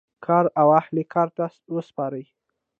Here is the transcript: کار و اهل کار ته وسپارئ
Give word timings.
کار 0.25 0.45
و 0.67 0.71
اهل 0.77 0.95
کار 1.13 1.27
ته 1.35 1.45
وسپارئ 1.75 2.23